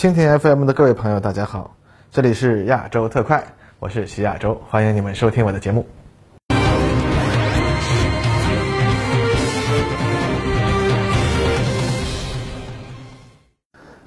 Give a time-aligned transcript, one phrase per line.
[0.00, 1.76] 蜻蜓 FM 的各位朋友，大家好，
[2.10, 3.44] 这里是亚洲特快，
[3.78, 5.86] 我是徐亚洲，欢迎你们收听我的节目。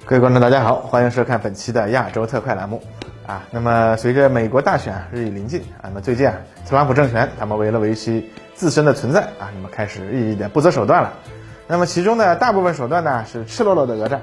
[0.04, 2.82] 各位观众，大家好，欢迎收看本期的亚洲特快栏目。
[3.24, 6.34] 啊，那么随着美国大选日益临近啊，那么最近啊，
[6.68, 11.12] 特朗普政权他们为了维系自身的存在啊，那么开始日益的不择手段了。
[11.68, 14.18] 那么其中呢，大部分手段呢是赤裸裸的讹诈，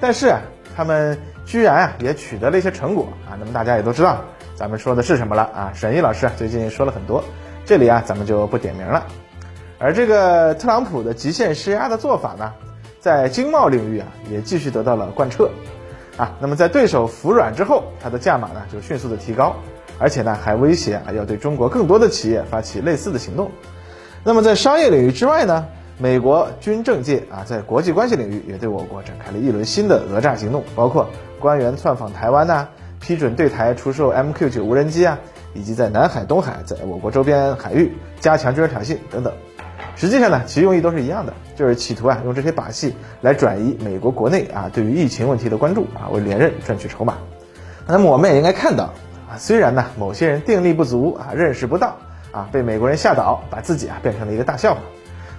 [0.00, 0.40] 但是啊，
[0.76, 3.36] 他们居然啊也取得了一些成果啊。
[3.38, 4.22] 那么大家也都知道，
[4.54, 5.72] 咱们说的是什么了啊？
[5.74, 7.22] 沈毅老师啊最近说了很多，
[7.64, 9.06] 这里啊咱们就不点名了。
[9.78, 12.52] 而这个特朗普的极限施压的做法呢，
[13.00, 15.50] 在经贸领域啊也继续得到了贯彻。
[16.16, 19.56] 啊，那么在对手服软之后，它的价码呢就迅速的提高，
[19.98, 23.50] 而且呢还威胁啊要对中国更多的企业发起类似的行动。
[24.22, 25.66] 那么在商业领域之外呢，
[25.98, 32.68] 美国军政界啊在国际关系领域也对我国展开了一轮新的讹诈行动，包括官员窜访台湾呐，
[33.00, 35.18] 批准对台出售 MQ9 无人机啊，
[35.54, 39.32] 以及在南海、东海在我国周边海域加强军事挑衅等等。
[39.94, 47.18] 实际上呢，其用意都是一样的，就是企图啊用这些把戏来转移美国国内啊对于疫情问题的关注啊，为连任赚取筹码。
[47.86, 48.84] 那么我们也应该看到
[49.28, 51.96] 啊，虽然呢某些人定力不足啊，认识不到
[52.30, 54.80] 啊，被美国人吓倒，把自己啊变成了一个大笑话，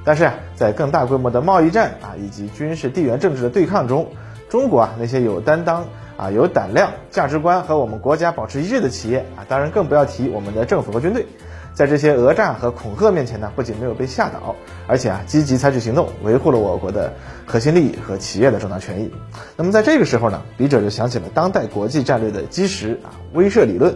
[0.05, 4.09] 但是啊，在更大规模的贸易战啊以及军事地缘政治的对抗中，
[4.49, 5.85] 中国啊那些有担当
[6.17, 11.25] 啊有胆量、价值观和我们国家保持一致的企业啊，当然更不要提我们的政府和军队。
[11.73, 17.13] 在这些讹诈和恐吓面前呢，不仅没有被吓倒，而且啊，积极采取行动，维护了我国的
[17.47, 19.11] 核心利益和企业的正当权益。
[19.57, 23.95] 那么在这个时候呢，笔者就想起了当代国际战略的基石啊，威慑理论。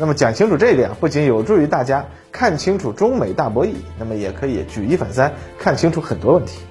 [0.00, 6.62] 那么讲清楚这个呀，不仅有助于大家看清楚中美大博弈，那么也可以举一反三，看清楚很多问题。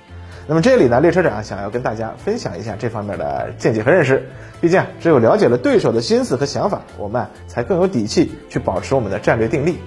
[0.47, 4.27] 那么这里呢，列车长想要跟大家分享一下这方面的见解和认识。
[4.59, 9.77] 毕竟啊只有了解了对手的心思和想法，我们啊才更有底气去保持我们的战略定力。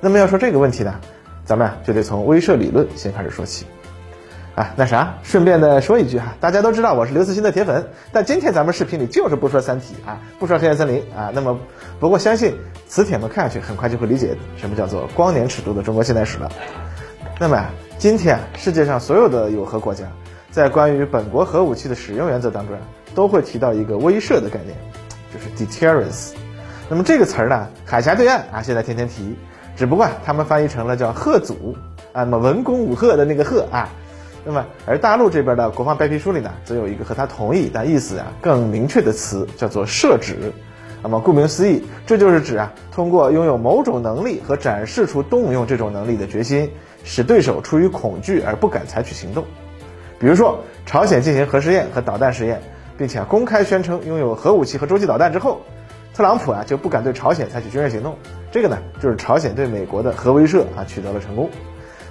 [0.00, 0.98] 那么要说这个问题呢，
[1.44, 3.66] 咱们啊就得从威慑理论先开始说起，
[4.54, 11.58] 啊，那啥，顺便的说一句哈，大家都知道我是刘慈欣的铁粉，但今天咱们视频里就是不说《三体》啊，不说《黑暗森林》啊，那么
[11.98, 12.54] 不过相信
[12.86, 16.48] 磁铁们看下去很快就会理解什么叫做光年尺度的中国现代史了。
[17.40, 17.66] 那么
[17.98, 20.04] 今天世界上所有的有核国家
[20.52, 22.76] 在关于本国核武器的使用原则当中，
[23.12, 24.76] 都会提到一个威慑的概念，
[25.32, 26.30] 就是 deterrence。
[26.88, 29.36] 那么这个词儿呢，海峡对岸啊现在天天提。
[29.76, 31.76] 只不过他们翻译成了叫贺祖
[32.12, 33.88] 啊，那么文攻武赫的那个赫啊，
[34.44, 40.52] 那么而大陆这边的国防白皮书里呢，则有一个和他同意但意思啊更明确的词，叫做设止。
[41.02, 46.70] 那么顾名思义，这就是指啊，通过拥有某种能力和展示出动用这种能力的决心，
[47.04, 49.44] 使对手出于恐惧而不敢采取行动。
[50.18, 52.62] 比如说，朝鲜进行核试验和导弹试验，
[52.96, 55.60] 并且公开宣称拥有核武器和洲际导弹之后。
[56.14, 58.16] 特朗普啊就不敢对朝鲜采取军事行动，
[58.52, 61.50] 这个呢就是朝鲜对美国的核威慑啊取得了成功。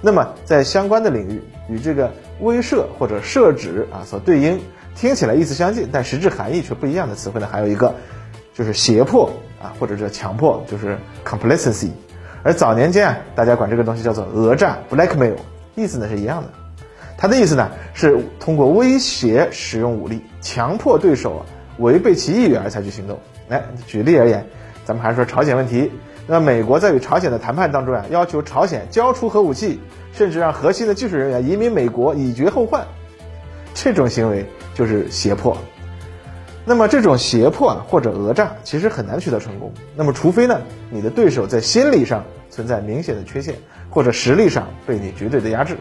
[0.00, 4.60] 那么在相关的领域，与这个威慑或者设止啊所对应，
[4.94, 7.94] 听起来意思相近，但实质含义却不一样的词汇呢，还有一个
[8.52, 11.90] 就是胁迫啊或者叫强迫，就是 complacency。
[12.42, 15.36] 而早年间啊，大家管这个东西叫做讹诈 blackmail，
[15.74, 16.50] 意思呢是一样的。
[17.16, 21.46] 它的意思呢是通过威胁使用武力，强迫对手啊
[21.78, 23.18] 违背其意愿而采取行动。
[23.48, 24.46] 来举例而言，
[24.84, 25.90] 咱们还是说朝鲜问题。
[26.26, 29.80] 那美国在与朝鲜的谈判当中啊，要求朝鲜交出核武器，
[30.12, 32.86] 甚至让核心的技术人员移民美国以绝后患。
[33.74, 35.56] 这种行为就是胁迫。
[36.64, 39.72] 那么这种胁迫或者讹诈，其实很难取得成功。
[39.94, 43.56] 那么除非呢，你的对手在心理上存在明显的缺陷，
[43.90, 45.76] 或者实力上被你绝对的压制。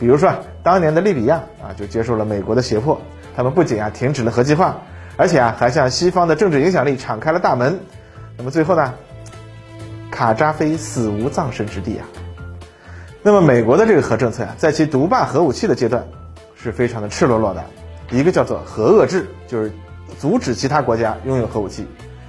[0.00, 0.32] 比如说
[0.64, 3.00] 当年的利比亚啊，就接受了美国的胁迫，
[3.36, 4.78] 他们不仅啊停止了核计划。
[5.16, 7.78] 而且啊，还向西方的政治影响力敞开了大门。
[8.36, 8.92] 那么最后呢，
[10.10, 12.06] 卡扎菲死无葬身之地啊。
[13.22, 16.06] 那么美国的这个核政策呀，在其独霸核武器的阶段，
[16.54, 17.64] 是非常的赤裸裸的。
[18.10, 19.72] 一个叫做核遏制，就是
[20.18, 21.82] 阻止其他国家拥有核武器；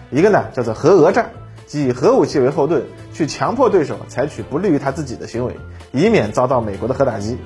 [0.10, 1.28] 一个呢叫做核讹诈，
[1.68, 5.56] 即以核武器为后盾，去强迫对手采取不利于他自己的行为，
[5.92, 7.38] 以免遭到美国的核打击。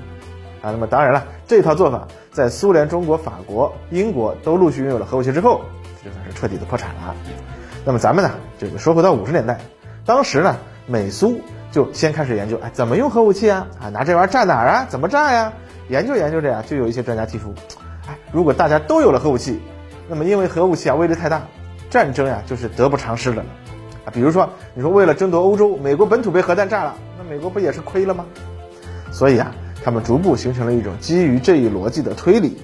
[0.61, 5.61] 啊，那么当然了，这套做法在苏联、中国、法国、英国都陆续拥有了核武器之后，
[6.05, 7.15] 就算是彻底的破产了。
[7.83, 9.59] 那么咱们呢，这个说回到五十年代，
[10.05, 10.55] 当时呢，
[10.87, 13.67] 美苏就先开始研究，哎，怎么用核武器啊？
[13.81, 14.85] 啊，拿这玩意儿炸哪儿啊？
[14.89, 15.53] 怎么炸呀？
[15.89, 17.53] 研究研究着呀，就有一些专家提出，
[18.07, 19.59] 哎，如果大家都有了核武器，
[20.07, 21.41] 那么因为核武器啊威力太大，
[21.89, 23.41] 战争呀就是得不偿失的。
[24.05, 28.25] 啊，比如说你说为了争夺欧洲，美国本土被核弹炸了，那美国不也是亏了吗？
[29.11, 29.53] 所以啊。
[29.83, 32.55] 他们逐步形成了一种基于这一逻辑的推理，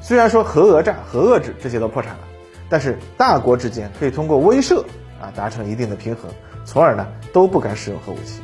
[0.00, 2.18] 虽然说核讹诈、核遏制这些都破产了，
[2.68, 4.82] 但是大国之间可以通过威慑
[5.22, 6.30] 啊达成一定的平衡，
[6.66, 8.42] 从而呢都不敢使用核武器。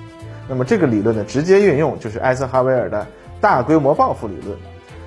[0.49, 3.07] 那么这个理论的直接运用就是艾森豪威尔的
[3.39, 4.57] 大规模报复理论。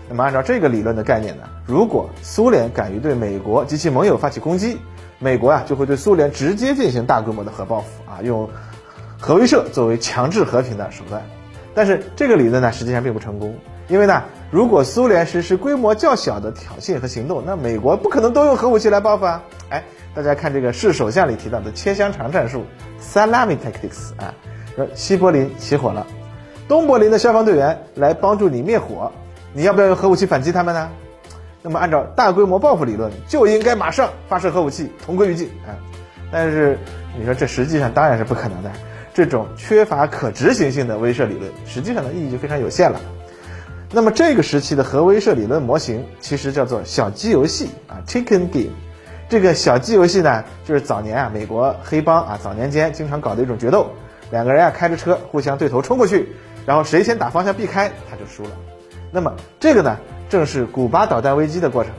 [0.07, 4.77] 那么按照这个理论的概念呢，如果苏联敢于对美国及其盟友发起攻击，
[5.19, 8.47] 美国啊就会对苏联直接进行大规模的核报复啊，用
[9.19, 11.21] 核威慑作为强制和平的手段。
[11.73, 13.55] 但是这个理论呢实际上并不成功，
[13.87, 14.21] 因为呢
[14.51, 19.41] 如果苏联实施规模较小的挑衅和行动，那美国不可能都用核武器来报复啊。
[19.69, 19.81] 哎，
[20.13, 22.65] 大家看这个是首相里提到的切香肠战术
[23.01, 24.33] （Salami Tactics） 啊。
[24.75, 26.07] 说西柏林起火了，
[26.67, 29.11] 东柏林的消防队员来帮助你灭火，
[29.53, 30.89] 你要不要用核武器反击他们呢？
[31.61, 35.75] 那么按照大规模报复理论，就应该马上发射核武器，同归于尽啊！
[36.31, 36.77] 但是
[37.19, 38.71] 你说这实际上当然是不可能的，
[39.13, 42.99] 这种缺乏可执行性的威慑理论，实际上的意义就非常有限了。
[43.91, 48.71] 那么这个时期的核威慑理论模型其实叫做小鸡游戏啊，Chicken Game。
[49.31, 53.89] 这个小鸡游戏呢，就是早年啊美国黑帮啊早年间经常搞的一种决斗。
[54.29, 56.27] 两个人啊开着车互相对头冲过去，
[56.65, 58.49] 然后谁先打方向避开他就输了。
[59.09, 59.97] 那么这个呢
[60.27, 61.93] 正是古巴导弹危机的过程。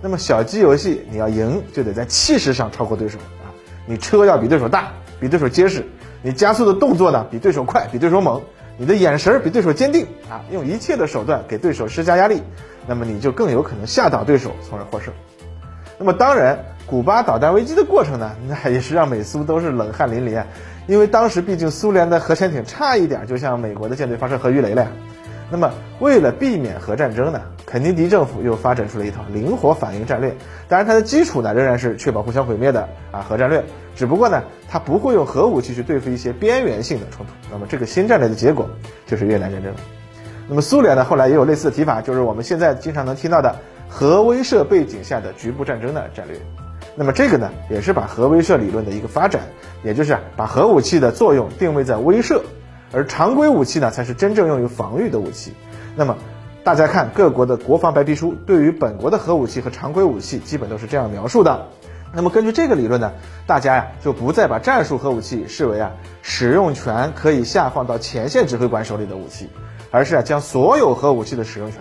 [0.00, 3.52] 那么小鸡游戏你要赢就得在气势上超过对手啊，
[3.84, 4.88] 你车要比对手大，
[5.20, 5.84] 比对手结实，
[6.22, 8.40] 你加速的动作呢比对手快，比对手猛，
[8.78, 12.42] 你的眼神比对手坚定啊，用一切的手段给对手施加压力，
[12.86, 15.12] 那么你就更有可能吓倒对手，从而获胜。
[15.98, 20.42] 那么当然，古巴导弹危机的过程呢， 那也是让美苏都是冷汗淋漓。
[20.86, 24.88] 因为当时毕竟苏联的核潜艇差一点就向美国的舰队发射核鱼雷了呀，
[25.50, 30.32] 那么为了避免核战争呢，肯尼迪政府又发展出了一套灵活反应战略。
[30.68, 33.64] 当然，它的基础呢仍然是确保互相毁灭的啊核战略，
[33.96, 37.32] 只不过呢，它不会用核武器去对付一些边缘性的冲突。
[37.50, 38.68] 那么这个新战略的结果
[39.06, 39.74] 就是越南战争。
[40.48, 43.56] 那么苏联呢后来也有类似的提法，就是我们现在经常能听到的
[43.88, 46.38] 核威慑背景下的局部战争的战略。
[46.94, 49.42] 那么这个呢，也是把核威慑理论的一个发展，
[49.82, 52.40] 也就是把核武器的作用定位在威慑，
[52.92, 55.52] 而常规武器呢，才是真正用于防御的武器。
[55.94, 56.16] 那么
[56.64, 61.66] 大家看各国的国防白皮书，对于本国的核武器和常规武器，基本都是这样描述的。
[62.14, 63.12] 那么根据这个理论呢，
[63.46, 65.92] 大家呀就不再把战术核武器视为啊
[66.22, 69.50] 使用权可以下放到前线指挥官手里的武器，
[69.90, 71.80] 而是啊将所有核武器的使用权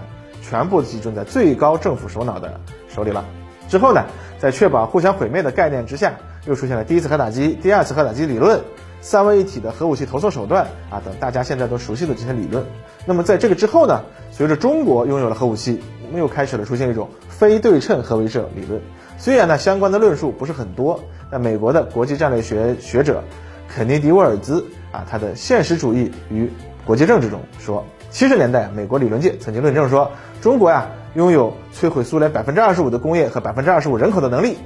[0.49, 3.25] 全部集中在最高政府首脑的手里了。
[3.67, 4.05] 之后呢，
[4.39, 6.13] 在确保互相毁灭的概念之下，
[6.45, 8.61] 又出现了第一次核打击、第二次核打击理论、
[9.01, 12.63] 三位一体的核武器投送手段啊等大家现在都熟悉的这些理论。
[13.05, 15.81] 那么在这个之后呢，随着中国拥有了核武器，
[16.13, 18.79] 又开始了出现一种非对称核威慑理论。
[19.17, 20.99] 虽然呢相关的论述不是很多，
[21.31, 23.23] 但美国的国际战略学学者
[23.67, 26.51] 肯尼迪沃尔兹啊，他的《现实主义与
[26.85, 27.83] 国际政治》中说，
[28.15, 30.09] 七十年代美国理论界曾经论证说，
[30.41, 30.87] 中国呀。
[31.15, 34.57] 拥有摧毁苏联百分之二十五的工业和百分之二十五人口的能力，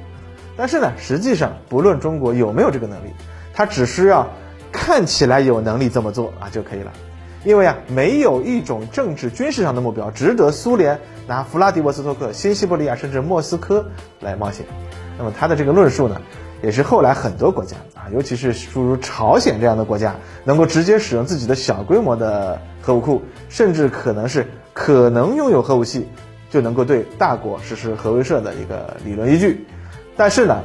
[0.58, 3.10] 但是呢，实际上不论中国有没有这个能力，
[3.54, 4.28] 它只需要
[4.72, 6.92] 看起来有能力这么做啊就可以了。
[7.44, 13.86] 因为啊，没有一种政治军事上的目标值得苏联拿弗拉迪沃斯托克、新西伯利亚甚至莫斯科
[14.20, 14.66] 来冒险。
[15.20, 16.20] 那么他的这个论述呢，
[16.62, 26.08] 也是后来很多国家啊，尤其是诸如朝鲜这样的国家，能够直接使用自己的小规模的核武库，甚至可能是可能拥有核武器。
[26.52, 29.68] 就能够对大国实施核威慑的一个理论依据，
[30.18, 30.64] 但是呢，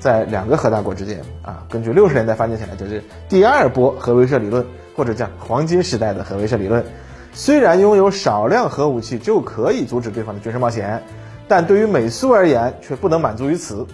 [0.00, 4.66] 在两个核大国之间啊，根据六十年代发展起来就是第二波核威慑理论，
[4.96, 6.84] 或者叫黄金时代的核威慑理论，
[7.32, 11.00] 虽然拥有少量核武器就可以阻止对方的军事冒险，
[11.46, 13.86] 但对于美苏而言却不能满足于此，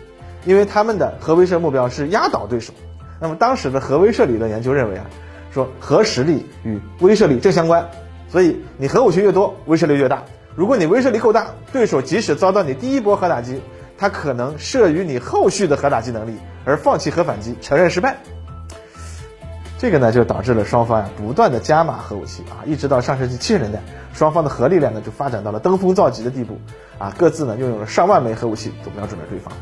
[0.45, 2.73] 因为他们的核威慑目标是压倒对手。
[3.21, 5.07] 那么当时的核威慑理论研究认为啊，
[5.53, 7.89] 说核实力与威慑力正相关，
[8.29, 10.25] 所以你核武器越多，威慑力越大。
[10.55, 13.61] 如果你威慑力够大，对手即使遭到你第一波核打击，
[13.97, 18.17] 他可能慑于你后续的核打击能力而放弃核反击，承认失败。
[19.79, 23.83] 这个呢，就导致了双方呀不断的加码核武器啊，一直到上世纪七十年代，
[24.13, 26.59] 双方的核力量呢就发展到了登峰造极的地步
[26.99, 29.53] 啊，各自呢拥有了上万枚核武器都瞄准了对方。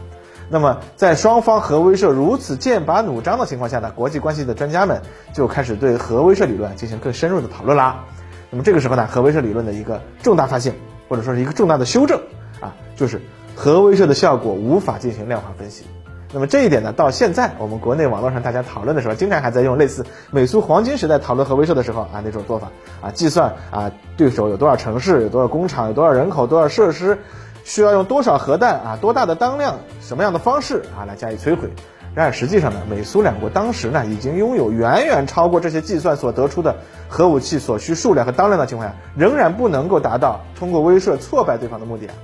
[0.53, 5.01] 那么在双方核威慑如此剑拔弩张的情况下呢，国际关系的专家们
[5.33, 8.05] 就开始对核威慑理论进行更深入的讨论啦。
[8.51, 10.75] 那么这个时候呢，核威慑理论的一个重大发现，
[11.09, 12.21] 或者说是一个重大的修正
[12.61, 13.19] 啊，就是
[13.57, 15.87] 核威慑的效果无法进行量化分析。
[16.35, 22.69] 那么这一点呢，到现在我们国内网络上大家讨论的时候，经常还在用类似美苏黄金时代讨论核威慑的时候啊那种做法
[23.01, 27.19] 啊，计算啊对手有多少城市、有多少工厂、有多少人口、多少设施，
[27.65, 31.71] 需要用多少核弹啊、多大的当量、什么样的方式啊来加以摧毁。
[32.15, 36.77] 然而实际上呢，美苏两国当时呢已经拥有远远超过这些计算所得出的
[37.09, 42.15] 核武器所需数量和当量的情况下，仍然不能够达到通过威慑挫败对方的目的啊。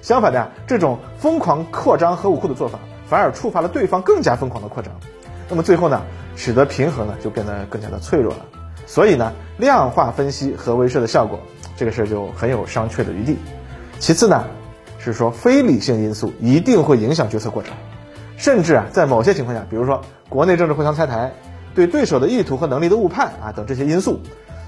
[0.00, 4.92] 相反的，这种疯狂扩张核武库的做法，反而触发了对方更加疯狂的扩张。
[5.48, 6.02] 那么最后呢，
[6.36, 8.46] 使得平衡呢就变得更加的脆弱了。
[8.86, 11.40] 所以呢，量化分析核威慑的效果，
[11.76, 13.36] 这个事儿就很有商榷的余地。
[13.98, 14.44] 其次呢，
[15.02, 17.74] 是说非理性因素一定会影响决策过程，
[18.36, 21.32] 甚至啊，在某些情况下，比如说国内政治互相拆台，
[21.74, 24.20] 对对手的意图和能力的误判啊等这些因素，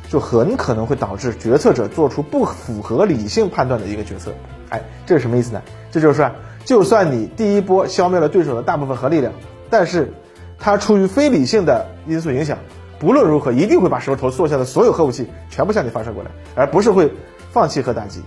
[0.08, 4.32] 就很可能会导致决策者做出不符合理性判断的一个决策。
[4.70, 5.62] 哎，这是什么意思呢？
[5.92, 6.30] 这就是说，
[6.64, 9.32] 就算你第一波消灭了对手的大部分核力量，
[9.70, 10.12] 但是
[10.58, 12.58] 他出于非理性的因素影响，
[12.98, 17.12] 不论如何一定会把手头做下的所有核武器全部向你发射过来，而不是会
[17.52, 18.20] 放弃核打击。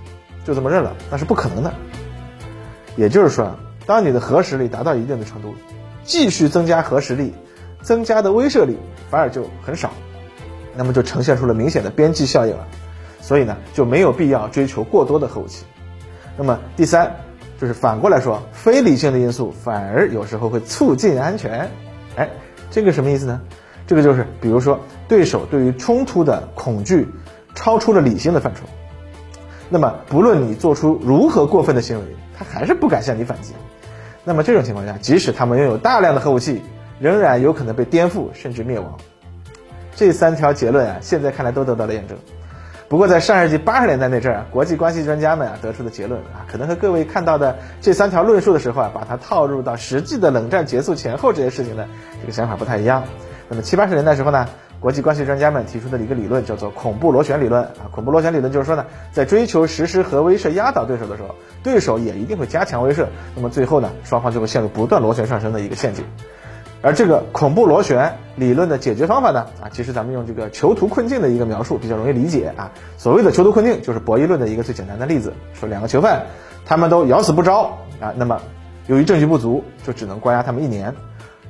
[0.48, 1.74] 就这么认了，那是不可能的。
[2.96, 3.54] 也就是说，
[3.86, 5.54] 当你的核实力达到一定的程度，
[6.06, 7.34] 继续增加核实力，
[7.82, 8.78] 增加的威慑力
[9.10, 9.92] 反而就很少，
[10.74, 12.66] 那么就呈现出了明显的边际效应了。
[13.20, 15.66] 所以呢，就没有必要追求过多的核武器。
[16.38, 17.14] 那么第三，
[17.60, 21.70] 就是反过来说，非理性的因素反而有时候会促进安全。
[22.16, 22.30] 哎，
[22.72, 23.42] 这个什么意思呢？
[23.86, 27.06] 这个就是，比如说对手对于冲突的恐惧
[27.54, 28.62] 超出了理性的范畴。
[29.70, 33.54] 那么，不论你做出如何过分的行为，他还是不敢向你反击。
[34.24, 36.62] 那么这种情况下，即使他们拥有大量的核武器，
[37.00, 38.98] 仍然有可能被颠覆甚至灭亡。
[39.96, 42.18] 这三条结论啊，现在看来都得到了验证。
[42.88, 51.86] 不过在上世纪八十年代那阵儿，国际关系专家们啊得出的结论啊，可能和各位看到的这三条论述的时候啊，把它套入到实际的冷战结束前后这些事情的
[52.22, 53.04] 这个想法不太一样。
[53.50, 54.48] 那么七八十年代时候呢？
[54.80, 66.06] 国际关系专家们提出的一个理论叫做恐怖螺旋理论啊，恐怖螺旋理论就是说呢，在追求实施核威慑压倒对手的时候，对手也一定会加强威慑，那么最后呢，双方就会陷入不断螺旋上升的一个陷阱。
[66.84, 72.72] 而这个恐怖螺旋理论的解决方法呢，啊，其实咱们用这个囚徒困境的一个描述比较容易理解啊。
[72.98, 76.28] 所谓的囚徒困境就是博弈论的一个最简单的例子，说两个囚犯
[76.66, 78.40] 他们都咬死不招啊，那么
[78.86, 80.94] 由于证据不足，就只能关押他们一年。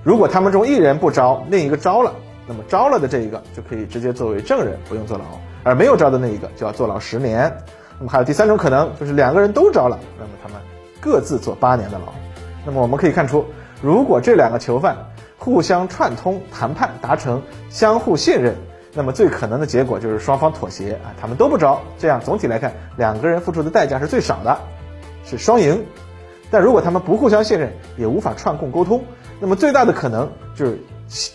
[0.02, 2.14] 如果他们中一人不招，另一个招了。
[2.48, 5.26] 那么招了的这一个就可以直接作为证人，不用坐牢；
[5.64, 7.52] 而没有招的那一个就要坐牢十年。
[8.00, 10.58] 那么还有第三种可能，就是两个人都招了，那么他们
[11.02, 12.14] 各自坐八年的牢。
[12.66, 13.46] 那么我们可以看出，
[13.82, 14.96] 如果这两个囚犯
[15.38, 18.56] 互相串通谈判，达成相互信任，
[18.94, 21.82] 那么最可能的结果就是双方妥协啊，他们都不招。
[21.98, 24.58] 这样总体来看，两个人付出的代价是最少的，
[25.26, 25.84] 是双赢。
[26.50, 29.04] 但如果他们不互相信任，也无法串供沟通，
[29.40, 30.80] 那么最大的可能就是。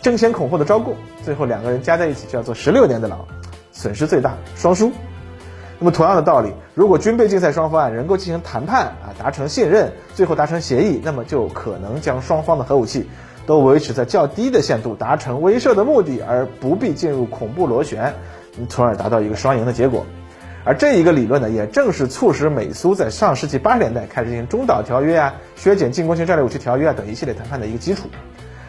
[0.02, 3.26] 争先恐后的招供，最后两个人加在一起就要坐十六年的牢，
[3.72, 4.92] 损失最大，双输。
[5.78, 13.08] 那么同样的道理，如果军备竞赛双方啊能够进行谈判啊，达成信任，最后达成协议，那么就可能将双方的核武器
[13.46, 18.14] 都维持在较低的限度，达成威慑的目的，而不必进入恐怖螺旋，
[18.68, 20.06] 从而达到一个双赢的结果。
[20.64, 28.02] 而这一个理论呢，也正是促使美苏在上世纪八十年代开始进行中导条约啊、削减进攻性战略武器条约啊等一系列谈判的一个基础。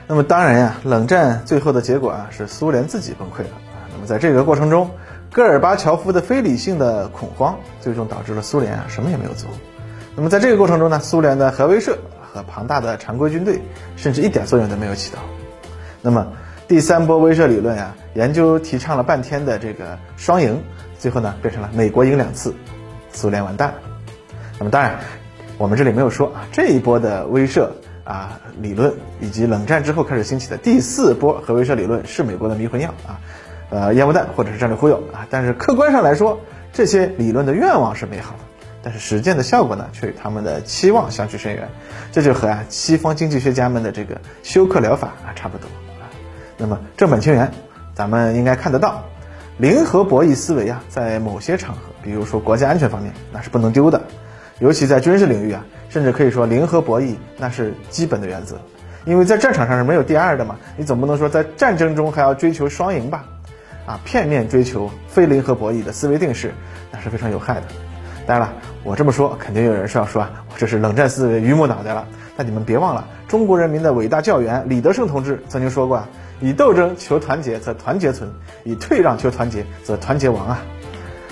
[0.05, 3.87] 那么当然呀，冷战最后的结果啊是苏联自己崩溃了啊。
[3.93, 4.91] 那么在这个过程中，
[5.31, 9.49] 戈尔巴乔夫的非理性的恐慌，最终导致了苏联啊什么也没有做。
[10.15, 13.61] 那么在这个过程中呢，苏联的核威慑和庞大的常规军队，
[13.95, 15.19] 甚至一点作用都没有起到。
[16.01, 16.27] 那么
[16.67, 20.61] 第三波威慑理论呀，研究提倡了半天的这个双赢，
[20.99, 22.53] 最后呢变成了美国赢两次，
[23.11, 23.73] 苏联完蛋。
[24.59, 24.99] 那么当然，
[25.57, 27.69] 我们这里没有说啊这一波的威慑。
[28.03, 33.19] 啊，理论以及冷战之后开始兴起的第四波核威慑理论是美国的迷魂药啊，
[33.69, 35.25] 呃，烟雾弹或者是战略忽悠啊。
[35.29, 36.39] 但是客观上来说，
[36.73, 38.39] 这些理论的愿望是美好的，
[38.81, 41.69] 但是实践的效果呢，却与他们的期望相去甚远。
[42.11, 45.67] 这就和啊西方经济学家们的这个休克疗法啊差不多
[46.01, 46.11] 啊。
[46.57, 47.51] 那么正本清源，
[47.95, 49.03] 咱们应该看得到，
[49.57, 54.01] 零和博弈思维啊，在某些场合，比如说国家安全方面，那是不能丢的，
[54.63, 55.63] 尤其在军事领域啊。
[55.89, 58.55] 甚至可以说，零和博弈那是基本的原则，
[59.05, 60.55] 因为在战场上是没有第二的嘛。
[60.75, 63.25] 你总不能说在战争中还要追求双赢吧？
[63.85, 66.51] 啊，片面追求非零和博弈的思维定式，
[66.91, 67.63] 那是非常有害的。
[68.25, 68.53] 当然了，
[68.83, 72.07] 我这么说，肯定有人是要说啊，我这是冷战思维榆木脑袋了。
[72.35, 76.09] 但你们别忘了，中国人民的伟大教员李德胜同志曾经说过啊
[76.41, 78.27] ：“以斗争求团结，则团结存；
[78.63, 80.63] 以退让求团结，则团结亡啊。”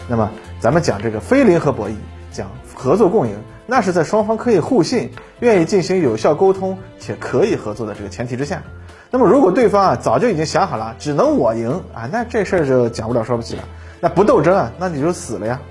[0.08, 1.96] 那么，咱们讲这个非零和博弈，
[2.32, 2.48] 讲
[2.82, 3.36] 合作共赢。
[3.68, 8.64] 那是在双方可以互信、愿意进行有效沟通且可以合作的这个前提之下。
[9.12, 13.64] 那么，如果对方啊早就已经想好了，只能我赢啊，那这事儿就讲不了说不起了。
[14.00, 15.62] 那不斗争啊，那你就死了呀。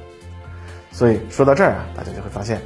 [0.93, 2.61] 所以说到这儿啊，大家就会发现，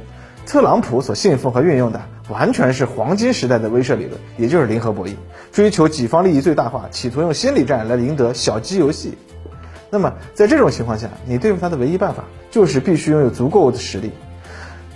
[0.45, 1.99] 特朗普所信奉和运用的
[2.29, 5.15] 完全是黄金时代的威慑理论，也就是零和博弈，
[5.51, 9.17] 追求己方利益最大化，企图用心理战来赢得小鸡游戏。
[9.89, 14.11] 那么在这种情况下，你对付他的唯一办法就是必须拥有足够的实力，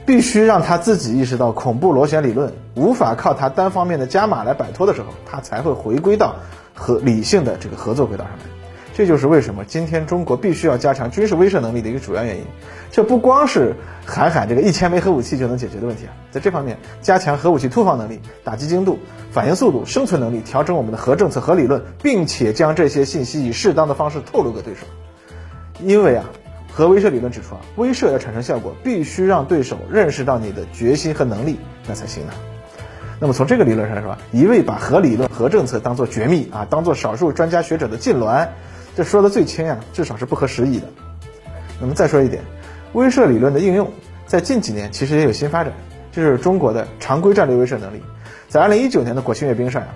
[0.06, 6.36] 必须让他自己意识到恐怖螺旋理论无法靠他单方面的加码来摆脱的时候，他才会回归到
[6.74, 8.44] 和理性的这个合作轨道上来。
[8.92, 12.44] 这就是为什么今天中国必须要加强军事威慑能力的一个主要原因。
[12.92, 13.76] 这不光是
[14.06, 19.00] 喊喊这个一千枚核武器就能解决的问题啊，在这方面加强核武器突防能力、打击精度、
[19.32, 24.82] 反应速度、生存能力，调整我们的核政策、核理论，并且将这些信息以适当的方式透露给对手。
[25.82, 26.26] 因为啊，
[26.72, 31.58] 核威慑理论指出啊，威慑要产生效果，必须让对手认识到你的决心和能力，
[31.88, 32.34] 那才行呢。
[33.20, 38.48] 那么从这个理论上来说，一味把核理论、核政策当做绝密啊，当做少数专家学者的禁挛。
[38.96, 40.88] 这说的最轻啊，至少是不合时宜的。
[41.82, 42.44] 那么再说一点，
[42.94, 43.92] 威慑理论的应用
[44.26, 45.74] 在近几年其实也有新发展，
[46.12, 48.02] 就是中国的常规战略威慑能力。
[48.48, 49.90] 在2019年的国庆阅兵上呀，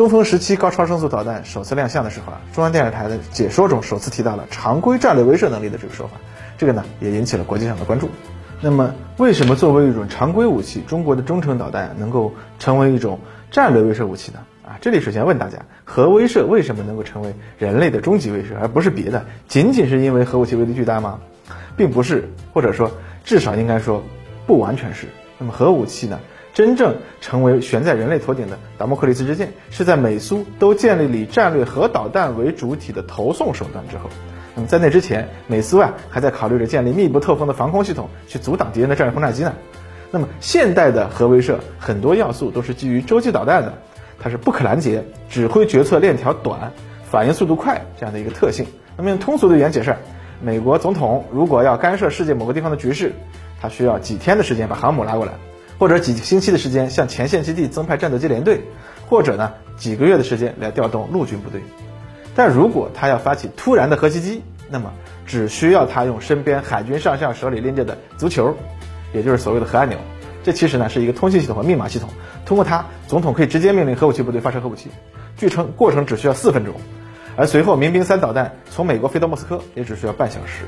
[0.00, 6.14] 东风十七高超声速导弹首次亮相的时候啊，中央电视台的解说中首次提到了常规战略威慑能力的这个说法，
[6.56, 8.08] 这个呢也引起了国际上的关注。
[8.62, 14.38] 那么为什么作为一种常规武器，中国的中程导弹能够成为一种战略威慑武器呢？
[14.66, 19.26] 啊，这里首先问大家，核威慑为什么能够成为人类的终极威慑，而不是别的？
[19.48, 21.20] 仅仅是因为核武器威力巨大吗？
[21.76, 22.90] 并不是，或者说，
[23.22, 24.02] 至少应该说，
[24.46, 25.08] 不完全是。
[25.36, 26.20] 那么核武器呢，
[26.52, 34.10] 真正成为悬在人类头顶的达摩克利斯之剑，是在美苏都建立以战略核导弹为主体的投送手段之后。
[34.54, 39.54] 那么在那之前，美苏啊还在考虑着建立密不透风的防空系统去阻挡敌人的战略轰炸机呢。
[40.10, 43.72] 那么现代的核威慑很多要素都是基于洲际导弹的。
[44.22, 48.66] 它是不可拦截、指挥决策链条短、反应速度快这样的一个特性。
[48.98, 49.96] 那么用通俗的语言解释，
[50.42, 53.14] 美国总统如果要干涉世界某个地方的局势，
[53.62, 55.32] 他需要几天的时间把航母拉过来，
[55.80, 58.60] 或者几星期的时间向前线基地增派战斗机联队，
[59.08, 61.62] 或者呢几个月的时间来调动陆军部队。
[62.36, 64.92] 但如果他要发起突然的核袭击，那么
[65.26, 68.54] 只需要他用身边海军上将手里拎着的足球，
[69.14, 69.96] 也就是所谓的核按钮。
[70.42, 72.10] 这其实呢是一个通信系统和密码系统。
[72.44, 74.90] 通过它，总统可以直接命令核武器部队发射核武器。
[75.38, 76.74] 据称，过程只需要四分钟，
[77.36, 80.64] 而随后民兵三导弹从美国飞到莫斯科也只需要半小时。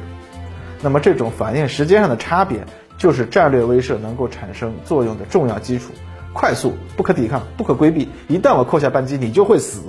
[0.80, 2.64] 那么，这种反应时间上的差别，
[3.02, 5.90] 就是战略威慑能够产生作用的重要基础。
[6.32, 9.80] 快速、不可抵抗、不可规避，一旦我扣下扳机，你就会死。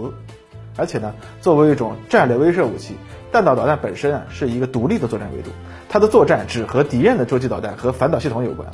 [0.75, 2.95] 而且呢，作为一种战略威慑武器，
[3.31, 5.51] 弹道导弹本身啊是一个独立的作战维度，
[5.89, 8.67] 它的作战只和敌人的洲际导弹和反导系统有关。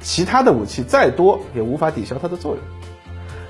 [0.00, 2.60] 其他的武器再多也无法抵消它的作用。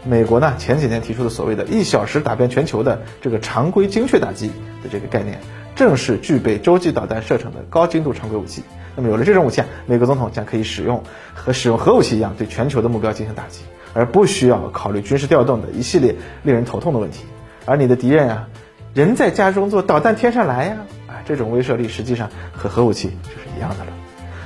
[0.04, 4.48] 美国呢前几年提出的所谓的一小时打遍全球的这个常规精确打击
[4.82, 5.40] 的这个概念，
[5.74, 8.62] 正是具备洲际导弹射程的高精度常规武器。
[8.96, 11.02] 那么有了这种武器，美国总统将可以使用
[11.34, 13.60] 和使用核武器一样对全球的目标进行打击，
[13.92, 17.24] 而不需要考虑军事调动的一系列令人头痛的问题。
[17.66, 18.48] 而你的敌人啊，
[18.94, 20.76] 人在家中坐，导弹天上来呀！
[21.08, 23.92] 啊，这种威慑力实际上和核武器就是一样的了。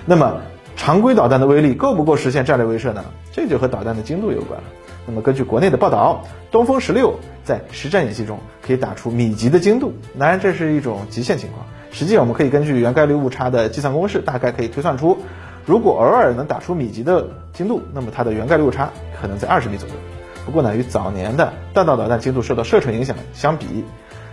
[0.06, 0.40] 那么。
[0.80, 3.04] 常规导弹的威力够不够实现战略威慑呢？
[3.32, 4.66] 这就和导弹的精度有关了。
[5.08, 11.64] 那么根据国内的报道，东风十六在实战演习中可以打出米级的精度，当然这是一种极限情况。
[11.90, 15.16] 实际我们可以根据原概率误差的计算公式，大概可以推算出，
[15.64, 19.94] 如果偶尔能打出米级的精度，那么它的原概率误差可能在二十米左右。
[20.44, 23.84] 不过呢，与早年的弹道导弹精度受到射程影响相比，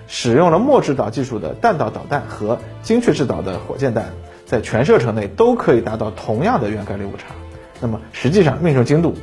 [0.07, 4.07] 使用了末制导技术的弹道导弹和精确制导的火箭弹。
[4.45, 7.33] 在全射程内都可以达到同样的原概率误差，
[7.79, 9.15] 那么实际上命中精度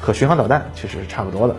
[0.00, 1.56] 和巡航导弹其实是差不多的。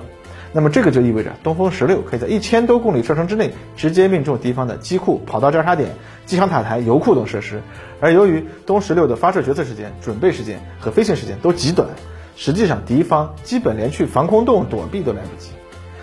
[0.51, 5.91] 那么这个就意味着东风十六可以在一千多公里射程之内直接命中敌方的机库、跑道交叉点、
[6.25, 7.61] 机场塔台、油库等设施。
[7.99, 11.87] 而由于东十六的发射决策时间、准备时间和飞行时间都极短，
[12.35, 15.51] 实际上敌方基本连去防空洞躲避都来不及，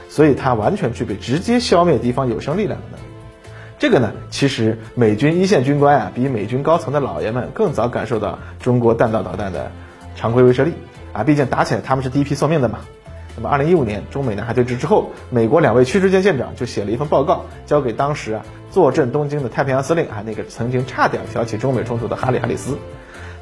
[0.08, 3.04] 所以它完全具备直接消灭敌方有生力量的能力。
[3.80, 9.72] 这个呢，其实美军一线军官啊，比美军高层的老爷们更早感受到中国弹道导弹的
[10.14, 10.72] 常规威慑力
[11.16, 12.80] 啊，毕竟打起来他们是第一批送命的嘛。
[13.36, 22.78] 那么，二零一五年中美南海对峙之后，美国两位驱逐舰舰长就写了一份报告，交给当时啊坐镇东京的太平洋司令啊，那个曾经差点挑起中美冲突的哈里·哈里斯。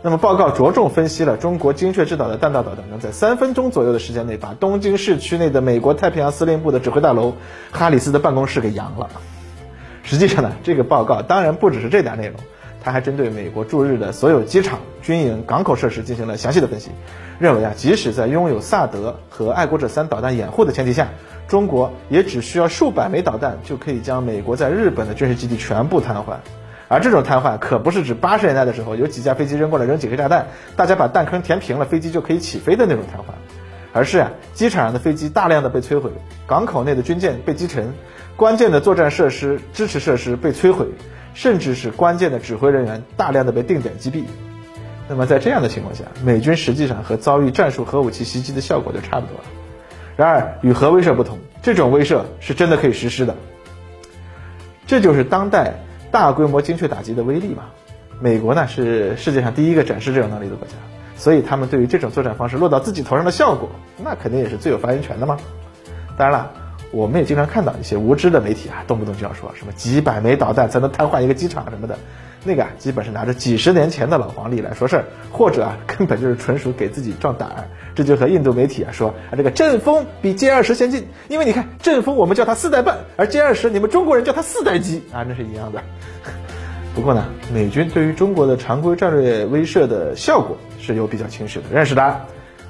[0.03, 7.35] 那么，报告着重分析了中国精确制导的弹道导弹能在三分钟左右的时间内把东京市区内的美国太平洋司令部的指挥大楼、
[7.73, 9.09] 哈里斯的办公室给扬了。
[10.03, 12.37] 实际上呢，这个报告当然不只是这点内容，
[12.85, 16.91] 他还针对美国驻日的所有机场、军营、港口设施进行了详细的分析，
[17.39, 21.09] 认为啊，即使在拥有萨德和爱国者三导弹掩护的前提下，
[21.49, 26.37] 中国也只需要数百枚导弹就可以将美国在日本的军事基地全部瘫痪。
[26.87, 33.33] 而这种瘫痪可不是指八十年代的时候有几架飞机扔过来扔几颗炸弹，大家把弹坑填平了，飞机就可以起飞的那种瘫痪，
[33.95, 36.11] 而是啊，机场上的飞机大量的被摧毁，
[36.47, 37.95] 港口内的军舰被击沉，
[38.37, 40.87] 关键的作战设施、支持设施被摧毁，
[41.35, 44.25] 甚至是关键的指挥人员大量的被定点击毙。
[45.09, 49.45] 那么在这样的情况下，美军实际上和遭遇战术核武器袭击的效果就差不多了。
[50.17, 53.37] 然而与核威慑不同，这种威慑是真的可以实施的。
[54.87, 55.75] 这就是当代
[56.11, 57.65] 大规模精确打击的威力嘛？
[58.21, 60.75] 美国呢是世界上第一个展示这种能力的国家，
[61.17, 63.69] 所以他们对于这种作战方式落到自己头上的效果，
[64.03, 65.37] 那肯定也是最有发言权的嘛。
[66.17, 66.53] 当然了，
[66.95, 71.99] 我们也经常看到一些无知的媒体啊，动不动就要说什么几百枚导弹才能瘫痪一个机场什么的。
[72.47, 77.65] 那个啊，基本是拿着几十年前的老黄历来说事儿，或者啊， 根本就是纯属给自己壮胆儿。
[77.95, 85.83] 这就和印度媒体啊说啊，这个阵风比歼二十先进，因为你看阵风我们叫它四代半，而歼二十你们中国人叫它四代机啊，那是一样的。
[86.95, 92.21] 不过呢，美军对于中国的常规战略威慑的效果是有比较清晰的认识的，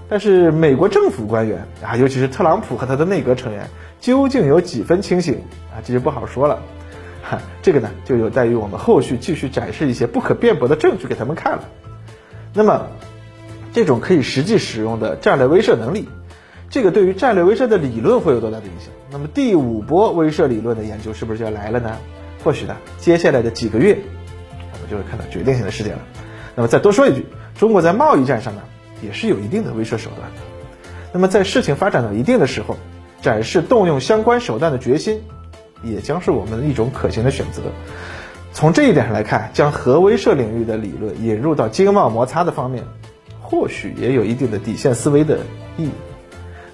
[0.08, 3.68] 但是美国政府官员啊，尤其是特朗普和他的内阁成员，
[4.04, 5.36] 究竟有几分清醒
[5.72, 6.60] 啊，这就不好说了。
[7.22, 11.64] 哈，这个呢，就有待于我们后续继续展示一些不可辩驳的证据给他们看了。
[12.52, 12.88] 那么，
[13.72, 16.06] 这种可以实际使用的战略威慑能力，
[16.68, 18.92] 这个对于战略威慑的理论会有多大的影响？
[19.10, 21.96] 那么第五波威慑理论的研究是不是就要来了呢？
[22.44, 23.96] 或许呢，接下来的几个月，
[24.74, 26.00] 我们就会看到决定性的事件了。
[26.54, 27.24] 那么再多说一句，
[27.58, 28.60] 中国在贸易战上呢，
[29.02, 30.28] 也是有一定的威慑手段。
[31.10, 32.76] 那么在事情发展到一定的时候，
[33.24, 35.20] 展示动用相关手段的决心。
[35.82, 37.60] 也将是我们的一种可行的选择。
[38.54, 42.84] 从这一点上来看，将核威慑领域的理论引入到经贸摩擦的方面，
[43.42, 45.40] 或许也有一定的底线思维的
[45.76, 45.90] 意义。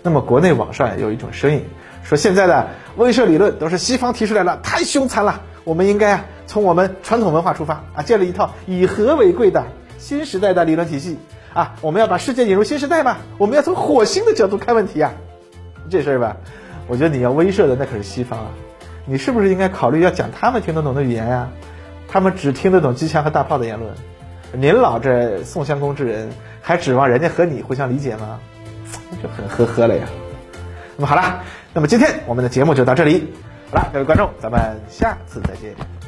[0.04, 1.64] 那么，国内网上也有一种声音，
[2.04, 5.42] 说现在的威慑理论都是西方提出来了，太凶残了。
[5.64, 9.64] 我们应该啊，从我们传统文化出发啊，建立一套以和为贵的
[9.98, 11.18] 新时代的理论体系
[11.52, 11.74] 啊。
[11.80, 13.16] 我们要把世界引入新时代嘛？
[13.38, 15.14] 我们要从火星的角度看问题啊。
[15.90, 16.36] 这事儿吧，
[16.86, 18.46] 我觉得你要威慑的那可是西方啊。
[19.04, 21.48] 你是不是应该考虑要讲他们听得懂的语言呀？
[22.06, 23.92] 他们只听得懂机枪和大炮的言论。
[24.52, 26.28] 您老这宋襄公之人，
[26.60, 28.38] 还指望人家和你互相理解吗？
[29.22, 30.06] 就很呵呵了呀。
[30.96, 33.32] 那么好了，那么今天我们的节目就到这里。
[33.70, 35.99] 好了，各位观众，咱们下次再见。